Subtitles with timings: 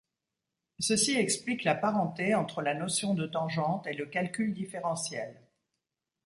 [0.79, 5.39] Ceci explique la parenté entre la notion de tangente et le calcul différentiel.